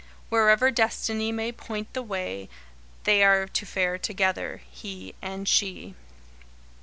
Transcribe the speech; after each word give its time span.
Wherever 0.29 0.71
Destiny 0.71 1.31
may 1.31 1.51
point 1.51 1.93
the 1.93 2.01
way, 2.01 2.49
they 3.03 3.21
are 3.23 3.47
to 3.49 3.65
fare 3.67 3.99
together 3.99 4.63
he 4.71 5.13
and 5.21 5.47
she. 5.47 5.93